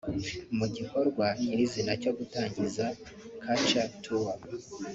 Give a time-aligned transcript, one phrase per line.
[0.57, 2.85] Mu gikorwa nyirizina cyo gutangiza
[3.43, 4.31] culture tour